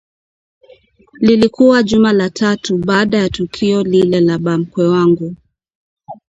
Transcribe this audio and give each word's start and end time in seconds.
Lilikuwa 1.19 1.83
juma 1.83 2.13
la 2.13 2.29
tatu 2.29 2.77
baada 2.77 3.17
ya 3.17 3.29
tukio 3.29 3.83
lile 3.83 4.19
la 4.21 4.37
ba 4.37 4.57
mkwe 4.57 4.87
wangu 4.87 5.35